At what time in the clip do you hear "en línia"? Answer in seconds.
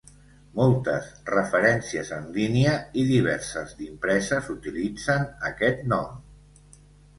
2.17-2.73